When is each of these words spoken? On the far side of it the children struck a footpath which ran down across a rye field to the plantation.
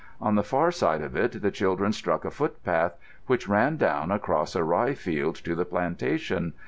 On 0.19 0.33
the 0.33 0.41
far 0.41 0.71
side 0.71 1.03
of 1.03 1.15
it 1.15 1.43
the 1.43 1.51
children 1.51 1.91
struck 1.93 2.25
a 2.25 2.31
footpath 2.31 2.95
which 3.27 3.47
ran 3.47 3.77
down 3.77 4.09
across 4.09 4.55
a 4.55 4.63
rye 4.63 4.95
field 4.95 5.35
to 5.43 5.53
the 5.53 5.63
plantation. 5.63 6.53